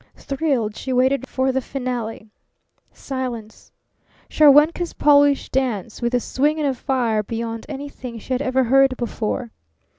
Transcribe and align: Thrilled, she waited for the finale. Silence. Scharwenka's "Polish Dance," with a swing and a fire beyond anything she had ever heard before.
Thrilled, 0.15 0.75
she 0.75 0.91
waited 0.91 1.27
for 1.27 1.51
the 1.51 1.61
finale. 1.61 2.31
Silence. 2.91 3.71
Scharwenka's 4.31 4.93
"Polish 4.93 5.49
Dance," 5.49 6.01
with 6.01 6.15
a 6.15 6.19
swing 6.19 6.57
and 6.59 6.67
a 6.67 6.73
fire 6.73 7.21
beyond 7.21 7.67
anything 7.69 8.17
she 8.17 8.33
had 8.33 8.41
ever 8.41 8.63
heard 8.63 8.97
before. 8.97 9.51